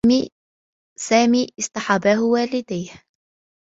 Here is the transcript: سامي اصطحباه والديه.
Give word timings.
سامي 0.99 1.47
اصطحباه 1.59 2.21
والديه. 2.23 2.91